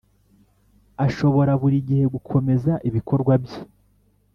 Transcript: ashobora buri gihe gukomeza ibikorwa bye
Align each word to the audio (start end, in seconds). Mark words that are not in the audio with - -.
ashobora 1.05 1.51
buri 1.61 1.77
gihe 1.87 2.03
gukomeza 2.13 2.71
ibikorwa 2.87 3.33
bye 3.43 3.59